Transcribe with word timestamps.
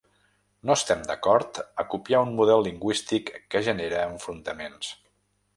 No 0.69 0.75
estem 0.79 1.03
d’acord 1.09 1.59
a 1.83 1.85
copiar 1.95 2.23
un 2.29 2.33
model 2.41 2.65
lingüístic 2.69 3.33
que 3.53 3.65
genera 3.71 4.03
enfrontaments. 4.15 4.95